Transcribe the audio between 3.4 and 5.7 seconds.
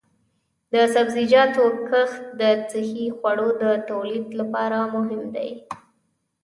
د تولید لپاره مهم دی.